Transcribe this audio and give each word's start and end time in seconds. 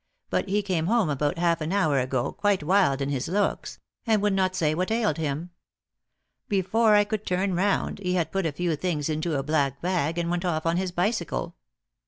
But 0.31 0.49
he 0.49 0.63
came 0.63 0.87
home 0.87 1.11
about 1.11 1.37
half 1.37 1.61
an 1.61 1.71
hour 1.71 1.99
ago 1.99 2.31
quite 2.31 2.63
wild 2.63 3.01
in 3.01 3.09
his 3.09 3.27
looks, 3.27 3.77
and 4.07 4.19
would 4.23 4.33
not 4.33 4.55
say 4.55 4.73
what 4.73 4.89
ailed 4.89 5.17
him. 5.17 5.51
Before 6.49 6.95
I 6.95 7.03
could 7.03 7.23
turn 7.23 7.53
round, 7.53 7.99
he 7.99 8.15
had 8.15 8.31
put 8.31 8.47
a 8.47 8.51
few 8.51 8.75
things 8.75 9.09
into 9.09 9.37
a 9.37 9.43
black 9.43 9.79
bag, 9.79 10.17
and 10.17 10.31
went 10.31 10.43
off 10.43 10.65
on 10.65 10.77
his 10.77 10.91
bicycle." 10.91 11.55